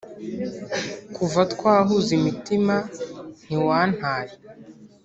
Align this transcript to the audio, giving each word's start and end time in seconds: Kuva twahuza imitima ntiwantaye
Kuva 1.15 1.41
twahuza 1.53 2.09
imitima 2.19 2.75
ntiwantaye 3.45 4.33